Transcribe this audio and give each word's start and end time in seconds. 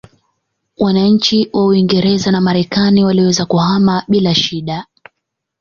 Wananchi 0.77 1.49
wa 1.53 1.65
Uingereza 1.67 2.31
na 2.31 2.41
Marekani 2.41 3.03
waliweza 3.03 3.45
kuhama 3.45 4.03
bila 4.07 4.35
shida 4.35 4.85